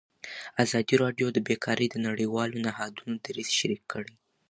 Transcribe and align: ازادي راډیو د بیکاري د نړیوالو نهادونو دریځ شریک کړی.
ازادي 0.63 0.95
راډیو 1.03 1.27
د 1.33 1.37
بیکاري 1.49 1.87
د 1.91 1.95
نړیوالو 2.07 2.61
نهادونو 2.65 3.13
دریځ 3.25 3.49
شریک 3.59 3.83
کړی. 3.93 4.13